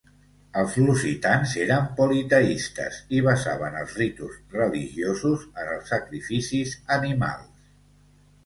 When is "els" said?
0.59-0.77, 3.83-3.93, 5.77-5.95